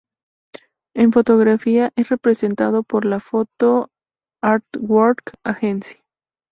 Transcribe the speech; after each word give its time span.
En 0.95 1.11
fotografía, 1.13 1.93
es 1.95 2.09
representado 2.09 2.81
por 2.81 3.05
la 3.05 3.19
Photo 3.19 3.89
Artwork 4.43 5.33
Agency. 5.43 5.97